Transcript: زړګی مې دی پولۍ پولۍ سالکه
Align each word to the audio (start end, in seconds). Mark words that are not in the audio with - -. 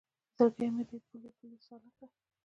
زړګی 0.35 0.67
مې 0.75 0.83
دی 0.89 0.97
پولۍ 1.05 1.31
پولۍ 1.37 1.59
سالکه 1.67 2.05